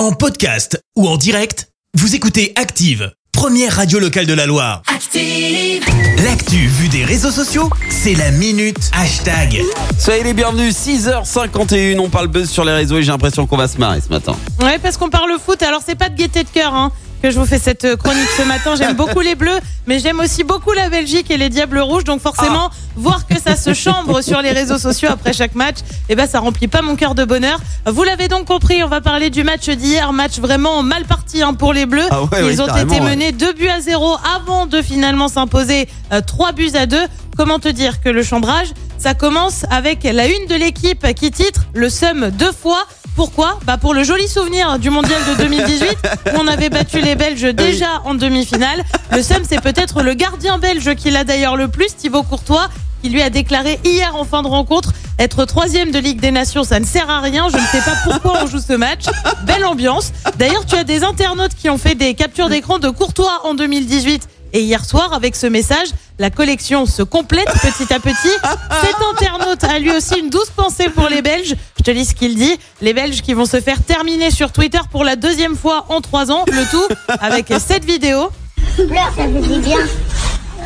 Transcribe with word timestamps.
En 0.00 0.12
podcast 0.12 0.82
ou 0.96 1.06
en 1.06 1.18
direct, 1.18 1.68
vous 1.92 2.14
écoutez 2.14 2.54
Active, 2.56 3.12
première 3.32 3.76
radio 3.76 3.98
locale 3.98 4.24
de 4.24 4.32
la 4.32 4.46
Loire. 4.46 4.80
Active. 4.86 5.84
L'actu 6.24 6.56
vue 6.56 6.88
des 6.88 7.04
réseaux 7.04 7.30
sociaux, 7.30 7.68
c'est 7.90 8.14
la 8.14 8.30
minute 8.30 8.78
hashtag. 8.94 9.60
Soyez 9.98 10.22
les 10.22 10.32
bienvenus, 10.32 10.74
6h51, 10.74 11.98
on 11.98 12.08
parle 12.08 12.28
buzz 12.28 12.48
sur 12.48 12.64
les 12.64 12.72
réseaux 12.72 12.96
et 12.96 13.02
j'ai 13.02 13.12
l'impression 13.12 13.46
qu'on 13.46 13.58
va 13.58 13.68
se 13.68 13.76
marrer 13.76 14.00
ce 14.00 14.08
matin. 14.08 14.34
Ouais, 14.62 14.78
parce 14.78 14.96
qu'on 14.96 15.10
parle 15.10 15.38
foot. 15.38 15.62
Alors, 15.62 15.82
c'est 15.84 15.96
pas 15.96 16.08
de 16.08 16.16
gaieté 16.16 16.44
de 16.44 16.48
cœur 16.48 16.72
hein, 16.72 16.92
que 17.22 17.30
je 17.30 17.38
vous 17.38 17.46
fais 17.46 17.58
cette 17.58 17.84
euh, 17.84 17.96
chronique 17.96 18.28
ce 18.36 18.42
matin. 18.42 18.74
J'aime 18.76 18.94
beaucoup 18.94 19.20
les 19.20 19.34
Bleus, 19.34 19.58
mais 19.86 19.98
j'aime 19.98 20.20
aussi 20.20 20.44
beaucoup 20.44 20.72
la 20.72 20.88
Belgique 20.88 21.30
et 21.30 21.36
les 21.36 21.48
Diables 21.48 21.78
Rouges. 21.78 22.04
Donc, 22.04 22.20
forcément, 22.20 22.70
voir 22.96 23.26
que 23.26 23.38
ça 23.38 23.56
se 23.56 23.74
chambre 23.74 24.22
sur 24.22 24.40
les 24.42 24.52
réseaux 24.52 24.78
sociaux 24.78 25.08
après 25.12 25.32
chaque 25.32 25.54
match, 25.54 25.76
eh 26.08 26.14
ben, 26.14 26.26
ça 26.26 26.40
remplit 26.40 26.68
pas 26.68 26.82
mon 26.82 26.96
cœur 26.96 27.14
de 27.14 27.24
bonheur. 27.24 27.60
Vous 27.86 28.02
l'avez 28.02 28.28
donc 28.28 28.46
compris, 28.46 28.82
on 28.82 28.88
va 28.88 29.00
parler 29.00 29.30
du 29.30 29.44
match 29.44 29.68
d'hier. 29.68 30.12
Match 30.12 30.38
vraiment 30.38 30.82
mal 30.82 31.04
parti 31.04 31.42
hein, 31.42 31.54
pour 31.54 31.72
les 31.72 31.86
Bleus. 31.86 32.06
Ah 32.10 32.22
ouais, 32.22 32.28
Ils 32.40 32.60
ouais, 32.60 32.60
ont 32.60 32.76
été 32.76 33.00
ouais. 33.00 33.00
menés 33.00 33.32
2 33.32 33.52
buts 33.52 33.68
à 33.68 33.80
0 33.80 34.16
avant 34.36 34.66
de 34.66 34.80
finalement 34.82 35.28
s'imposer 35.28 35.88
3 36.26 36.52
buts 36.52 36.70
à 36.74 36.86
2. 36.86 36.96
Comment 37.36 37.58
te 37.58 37.68
dire 37.68 38.00
que 38.02 38.08
le 38.08 38.22
chambrage, 38.22 38.68
ça 38.98 39.14
commence 39.14 39.64
avec 39.70 40.04
la 40.04 40.26
une 40.26 40.46
de 40.46 40.54
l'équipe 40.54 41.06
qui 41.14 41.30
titre 41.30 41.62
le 41.74 41.88
seum 41.88 42.30
deux 42.30 42.52
fois. 42.52 42.84
Pourquoi 43.20 43.58
bah 43.66 43.76
Pour 43.76 43.92
le 43.92 44.02
joli 44.02 44.26
souvenir 44.26 44.78
du 44.78 44.88
mondial 44.88 45.20
de 45.28 45.42
2018 45.42 45.88
où 46.32 46.38
on 46.38 46.46
avait 46.46 46.70
battu 46.70 47.02
les 47.02 47.16
Belges 47.16 47.52
déjà 47.54 48.00
en 48.06 48.14
demi-finale. 48.14 48.82
Le 49.12 49.22
seum, 49.22 49.42
c'est 49.46 49.60
peut-être 49.60 50.02
le 50.02 50.14
gardien 50.14 50.56
belge 50.56 50.94
qui 50.94 51.10
l'a 51.10 51.22
d'ailleurs 51.22 51.54
le 51.54 51.68
plus, 51.68 51.94
Thibaut 51.94 52.22
Courtois, 52.22 52.70
qui 53.02 53.10
lui 53.10 53.20
a 53.20 53.28
déclaré 53.28 53.78
hier 53.84 54.16
en 54.16 54.24
fin 54.24 54.42
de 54.42 54.48
rencontre 54.48 54.94
être 55.18 55.44
troisième 55.44 55.90
de 55.90 55.98
Ligue 55.98 56.18
des 56.18 56.30
Nations, 56.30 56.64
ça 56.64 56.80
ne 56.80 56.86
sert 56.86 57.10
à 57.10 57.20
rien. 57.20 57.50
Je 57.50 57.58
ne 57.58 57.66
sais 57.66 57.82
pas 57.82 57.94
pourquoi 58.04 58.42
on 58.42 58.46
joue 58.46 58.58
ce 58.58 58.72
match. 58.72 59.04
Belle 59.44 59.66
ambiance. 59.66 60.12
D'ailleurs, 60.38 60.64
tu 60.64 60.76
as 60.76 60.84
des 60.84 61.04
internautes 61.04 61.54
qui 61.54 61.68
ont 61.68 61.76
fait 61.76 61.94
des 61.94 62.14
captures 62.14 62.48
d'écran 62.48 62.78
de 62.78 62.88
Courtois 62.88 63.42
en 63.44 63.52
2018 63.52 64.26
et 64.54 64.62
hier 64.62 64.82
soir 64.82 65.12
avec 65.12 65.36
ce 65.36 65.46
message. 65.46 65.88
La 66.20 66.28
collection 66.28 66.84
se 66.84 67.02
complète 67.02 67.48
petit 67.62 67.90
à 67.94 67.98
petit. 67.98 68.12
Cet 68.82 68.96
internaute 69.10 69.64
a 69.64 69.78
lui 69.78 69.90
aussi 69.90 70.18
une 70.18 70.28
douce 70.28 70.50
pensée 70.54 70.90
pour 70.90 71.08
les 71.08 71.22
Belges. 71.22 71.54
Je 71.78 71.82
te 71.82 71.90
lis 71.90 72.04
ce 72.04 72.14
qu'il 72.14 72.34
dit. 72.34 72.58
Les 72.82 72.92
Belges 72.92 73.22
qui 73.22 73.32
vont 73.32 73.46
se 73.46 73.58
faire 73.58 73.82
terminer 73.82 74.30
sur 74.30 74.52
Twitter 74.52 74.80
pour 74.92 75.02
la 75.02 75.16
deuxième 75.16 75.56
fois 75.56 75.86
en 75.88 76.02
trois 76.02 76.30
ans. 76.30 76.44
Le 76.46 76.70
tout 76.70 76.86
avec 77.20 77.46
cette 77.58 77.86
vidéo. 77.86 78.28
Pleure, 78.76 79.10
ça 79.16 79.22
fait 79.22 79.28
du 79.28 79.60
bien. 79.60 79.78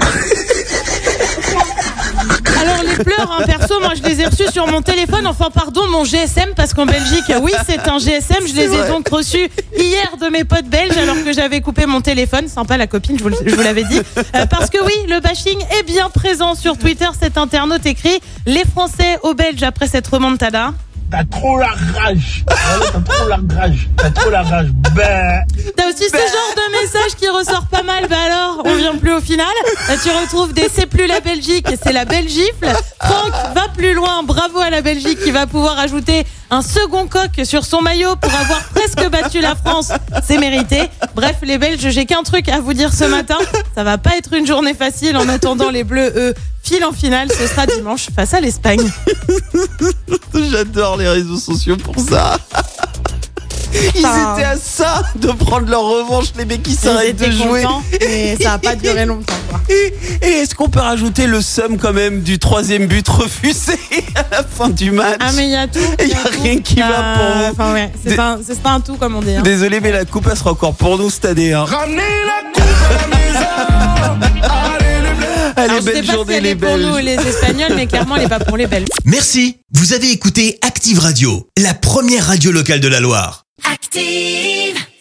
Les 2.98 3.04
pleurs, 3.04 3.36
hein, 3.38 3.42
perso, 3.46 3.80
moi 3.80 3.92
je 3.96 4.02
les 4.02 4.20
ai 4.20 4.26
reçus 4.26 4.50
sur 4.52 4.66
mon 4.66 4.82
téléphone, 4.82 5.26
enfin 5.26 5.48
pardon, 5.52 5.86
mon 5.90 6.04
GSM, 6.04 6.50
parce 6.56 6.74
qu'en 6.74 6.86
Belgique, 6.86 7.24
oui, 7.40 7.52
c'est 7.66 7.88
un 7.88 7.98
GSM. 7.98 8.46
Je 8.46 8.54
les 8.54 8.72
ai 8.74 8.88
donc 8.88 9.08
reçus 9.08 9.48
hier 9.76 10.16
de 10.20 10.28
mes 10.28 10.44
potes 10.44 10.66
belges 10.66 10.96
alors 10.96 11.16
que 11.24 11.32
j'avais 11.32 11.60
coupé 11.60 11.86
mon 11.86 12.00
téléphone. 12.00 12.48
Sympa 12.48 12.76
la 12.76 12.86
copine, 12.86 13.18
je 13.18 13.22
vous, 13.22 13.30
le- 13.30 13.36
je 13.44 13.54
vous 13.54 13.62
l'avais 13.62 13.84
dit. 13.84 14.00
Euh, 14.34 14.46
parce 14.46 14.68
que 14.70 14.78
oui, 14.84 14.92
le 15.08 15.20
bashing 15.20 15.58
est 15.78 15.82
bien 15.84 16.10
présent 16.10 16.54
sur 16.54 16.76
Twitter. 16.78 17.08
Cet 17.20 17.38
internaute 17.38 17.86
écrit 17.86 18.20
Les 18.46 18.64
Français 18.64 19.18
aux 19.22 19.34
Belges 19.34 19.62
après 19.62 19.86
cette 19.86 20.06
remontada. 20.06 20.72
T'as 21.12 21.24
trop 21.24 21.58
la 21.58 21.68
rage. 21.68 22.42
T'as 22.48 23.00
trop 23.00 23.28
la 23.28 23.38
rage. 23.54 23.88
T'as 23.98 24.10
trop 24.10 24.30
la 24.30 24.42
rage. 24.42 24.68
Ben. 24.94 25.44
T'as 25.76 25.88
aussi 25.90 26.08
ce 26.08 26.16
genre 26.16 26.54
de 26.56 26.80
message 26.80 27.16
qui 27.18 27.28
ressort 27.28 27.66
pas 27.66 27.82
mal. 27.82 28.08
Bah 28.08 28.16
alors, 28.26 28.62
on 28.64 28.74
vient 28.76 28.96
plus 28.96 29.12
au 29.12 29.20
final. 29.20 29.46
Tu 30.02 30.08
retrouves 30.08 30.54
des 30.54 30.70
c'est 30.74 30.86
plus 30.86 31.06
la 31.06 31.20
Belgique, 31.20 31.66
c'est 31.84 31.92
la 31.92 32.06
Belgifle. 32.06 32.66
Franck 33.02 33.32
va 33.54 33.68
plus 33.76 33.92
loin. 33.92 34.22
Bravo 34.22 34.58
à 34.60 34.70
la 34.70 34.80
Belgique 34.80 35.18
qui 35.22 35.32
va 35.32 35.46
pouvoir 35.46 35.78
ajouter 35.78 36.24
un 36.50 36.62
second 36.62 37.06
coq 37.06 37.42
sur 37.44 37.66
son 37.66 37.82
maillot 37.82 38.16
pour 38.16 38.34
avoir 38.34 38.62
presque 38.74 39.06
battu 39.10 39.40
la 39.40 39.54
France. 39.54 39.92
C'est 40.24 40.38
mérité. 40.38 40.88
Bref, 41.14 41.36
les 41.42 41.58
Belges, 41.58 41.90
j'ai 41.90 42.06
qu'un 42.06 42.22
truc 42.22 42.48
à 42.48 42.60
vous 42.60 42.72
dire 42.72 42.92
ce 42.94 43.04
matin. 43.04 43.38
Ça 43.74 43.84
va 43.84 43.98
pas 43.98 44.16
être 44.16 44.32
une 44.32 44.46
journée 44.46 44.72
facile. 44.74 45.18
En 45.18 45.28
attendant, 45.28 45.68
les 45.68 45.84
Bleus, 45.84 46.12
eux, 46.16 46.34
en 46.82 46.92
finale. 46.92 47.28
Ce 47.30 47.46
sera 47.46 47.66
dimanche 47.66 48.08
face 48.14 48.34
à 48.34 48.40
l'Espagne. 48.40 48.80
J'adore 50.50 50.96
les 50.96 51.08
réseaux 51.08 51.36
sociaux 51.36 51.76
pour 51.76 51.94
ça. 51.98 52.38
Ils 53.94 54.04
Enfin, 54.04 54.34
étaient 54.34 54.44
à 54.44 54.56
ça 54.58 55.02
de 55.16 55.28
prendre 55.28 55.66
leur 55.68 55.82
revanche, 55.82 56.26
les 56.36 56.44
mecs 56.44 56.62
qui 56.62 56.74
s'arrêtent 56.74 57.16
de 57.16 57.30
jouer. 57.30 57.62
contents, 57.62 57.82
mais 58.02 58.36
ça 58.40 58.52
a 58.54 58.58
pas 58.58 58.74
duré 58.76 59.06
longtemps. 59.06 59.32
quoi. 59.48 59.60
Et, 59.70 60.26
est-ce 60.26 60.54
qu'on 60.54 60.68
peut 60.68 60.80
rajouter 60.80 61.26
le 61.26 61.40
somme 61.40 61.78
quand 61.78 61.94
même 61.94 62.20
du 62.20 62.38
troisième 62.38 62.86
but 62.86 63.08
refusé 63.08 63.72
à 64.14 64.24
la 64.30 64.42
fin 64.44 64.68
du 64.68 64.90
match? 64.90 65.16
Ah 65.20 65.32
mais 65.34 65.44
il 65.46 65.50
y 65.52 65.56
a 65.56 65.66
tout. 65.68 65.78
Il 66.02 66.08
y 66.08 66.12
a 66.12 66.18
rien 66.42 66.58
qui 66.58 66.76
va 66.80 66.86
Euh, 66.90 67.14
pour 67.16 67.36
vous. 67.38 67.50
Enfin 67.52 67.72
ouais, 67.72 67.92
c'est 68.02 68.10
Des- 68.10 68.16
pas, 68.16 68.32
un- 68.32 68.38
c'est 68.46 68.60
pas 68.60 68.70
un 68.72 68.80
tout 68.80 68.96
comme 68.96 69.16
on 69.16 69.22
dit. 69.22 69.34
hein. 69.36 69.42
Désolé, 69.42 69.80
mais 69.80 69.90
la 69.90 70.04
coupe 70.04 70.28
elle 70.30 70.36
sera 70.36 70.50
encore 70.52 70.74
pour 70.74 70.98
nous 70.98 71.08
cette 71.08 71.24
année. 71.24 71.54
hein. 71.54 71.64
Ramenez 71.64 71.96
la 72.26 72.50
coupe 72.52 72.62
à 72.90 73.00
la 73.00 73.16
maison. 73.16 74.31
Allez. 75.62 75.72
Allez, 75.72 75.72
Alors, 75.72 75.80
je 75.80 75.86
sais 75.86 75.92
belle 75.92 76.06
pas 76.06 76.12
si 76.12 76.16
journée 76.18 76.40
les 76.40 76.50
est 76.50 76.54
pour 76.56 76.78
nous 76.78 76.94
Belges. 76.94 77.04
les 77.04 77.28
Espagnols, 77.28 77.72
mais 77.76 77.86
clairement 77.86 78.16
elle 78.16 78.24
est 78.24 78.28
pas 78.28 78.40
pour 78.40 78.56
les 78.56 78.66
Belges. 78.66 78.88
Merci, 79.04 79.56
vous 79.74 79.92
avez 79.92 80.10
écouté 80.10 80.58
Active 80.62 80.98
Radio, 80.98 81.48
la 81.58 81.74
première 81.74 82.26
radio 82.26 82.50
locale 82.52 82.80
de 82.80 82.88
la 82.88 83.00
Loire. 83.00 83.44
Active. 83.70 84.71